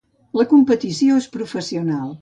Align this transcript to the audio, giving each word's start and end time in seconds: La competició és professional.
La 0.39 0.45
competició 0.53 1.21
és 1.23 1.31
professional. 1.39 2.15